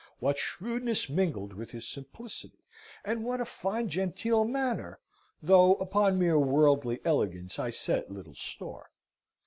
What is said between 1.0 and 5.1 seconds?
mingled with his simplicity, and what a fine genteel manner,